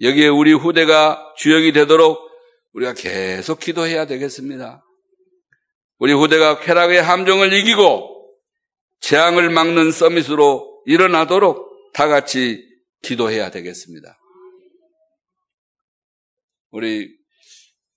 [0.00, 2.18] 여기에 우리 후대가 주역이 되도록
[2.72, 4.82] 우리가 계속 기도해야 되겠습니다.
[5.98, 8.32] 우리 후대가 쾌락의 함정을 이기고
[9.00, 12.66] 재앙을 막는 서밋으로 일어나도록 다 같이
[13.02, 14.18] 기도해야 되겠습니다.
[16.70, 17.14] 우리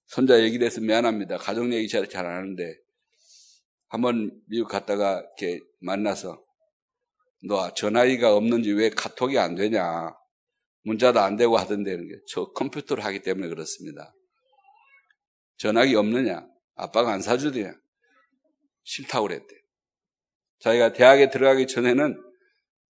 [0.08, 1.38] 손자 얘기를 해서 미안합니다.
[1.38, 2.76] 가족 얘기 잘, 잘 하는데
[3.88, 6.44] 한번 미국 갔다가 이렇게 만나서
[7.44, 10.14] 너 전화기가 없는지 왜 카톡이 안 되냐?
[10.84, 14.14] 문자도 안 되고 하던데 저 컴퓨터로 하기 때문에 그렇습니다.
[15.58, 16.48] 전화기 없느냐?
[16.76, 17.74] 아빠가 안 사주더냐?
[18.84, 19.56] 싫다고 그랬대.
[20.60, 22.22] 자기가 대학에 들어가기 전에는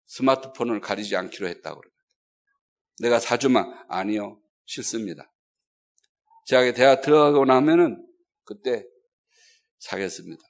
[0.08, 1.93] 스마트폰을 가리지 않기로 했다고 그래요.
[3.00, 4.39] 내가 사주면 아니요.
[4.66, 5.32] 싫습니다.
[6.48, 8.06] 대학에 대학 들어가고 나면은
[8.43, 8.86] 그때
[9.80, 10.43] 사겠습니다.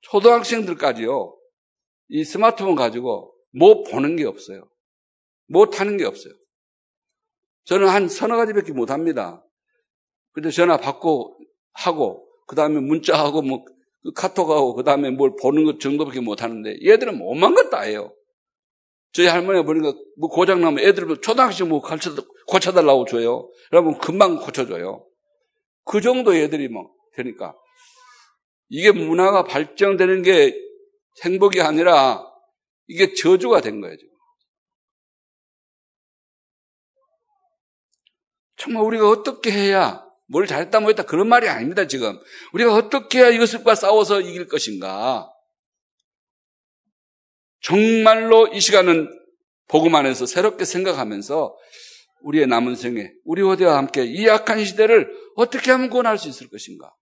[0.00, 1.39] 초등학생들까지요.
[2.10, 4.68] 이 스마트폰 가지고 뭐 보는 게 없어요.
[5.48, 6.34] 뭐 타는 게 없어요.
[7.64, 9.44] 저는 한 서너 가지밖에 못 합니다.
[10.32, 11.38] 근데 전화 받고
[11.72, 17.16] 하고 그 다음에 문자하고 뭐그 카톡하고 그 다음에 뭘 보는 것 정도밖에 못 하는데 얘들은
[17.18, 18.14] 뭐만 것다 해요.
[19.12, 22.10] 저희 할머니가 보니까 뭐 고장 나면 애들 초등학생 뭐 가르쳐
[22.46, 23.48] 고쳐달라고 줘요.
[23.72, 25.06] 여러분 금방 고쳐줘요.
[25.84, 27.56] 그 정도 애들이 뭐 되니까
[28.68, 30.69] 이게 문화가 발전되는 게
[31.24, 32.24] 행복이 아니라
[32.86, 33.96] 이게 저주가 된 거예요.
[33.96, 34.10] 지금.
[38.56, 42.18] 정말 우리가 어떻게 해야 뭘 잘했다 못했다 그런 말이 아닙니다 지금
[42.52, 45.32] 우리가 어떻게 해야 이것과 싸워서 이길 것인가
[47.62, 49.08] 정말로 이 시간은
[49.66, 51.56] 복음 안에서 새롭게 생각하면서
[52.22, 56.94] 우리의 남은 생에 우리 호대와 함께 이 약한 시대를 어떻게 하면 구원할 수 있을 것인가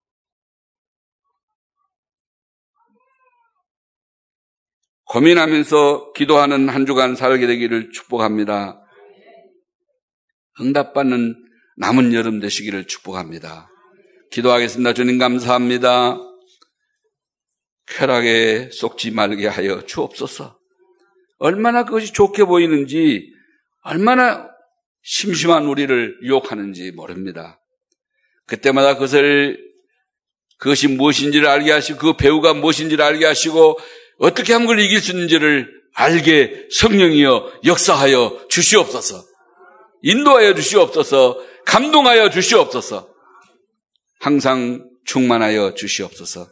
[5.08, 8.80] 고민하면서 기도하는 한 주간 살게 되기를 축복합니다.
[10.60, 11.34] 응답받는
[11.78, 13.70] 남은 여름 되시기를 축복합니다.
[14.30, 14.92] 기도하겠습니다.
[14.92, 16.18] 주님 감사합니다.
[17.86, 20.58] 쾌락에 속지 말게 하여 주옵소서.
[21.38, 23.32] 얼마나 그것이 좋게 보이는지,
[23.82, 24.48] 얼마나
[25.02, 27.62] 심심한 우리를 유혹하는지 모릅니다.
[28.46, 29.58] 그때마다 그것을,
[30.58, 33.78] 그것이 무엇인지를 알게 하시고, 그 배우가 무엇인지를 알게 하시고,
[34.18, 39.24] 어떻게 하면 그걸 이길 수 있는지를 알게 성령이여 역사하여 주시옵소서.
[40.02, 41.38] 인도하여 주시옵소서.
[41.64, 43.08] 감동하여 주시옵소서.
[44.20, 46.48] 항상 충만하여 주시옵소서.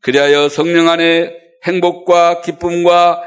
[0.00, 1.32] 그리하여 성령 안에
[1.64, 3.22] 행복과 기쁨과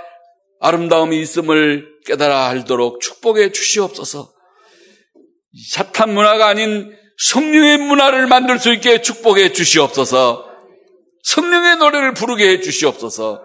[0.60, 4.34] 아름다움이 있음을 깨달아 알도록 축복해 주시옵소서.
[5.72, 10.46] 사탄 문화가 아닌 성령의 문화를 만들 수 있게 축복해 주시옵소서.
[11.24, 13.45] 성령의 노래를 부르게 해 주시옵소서.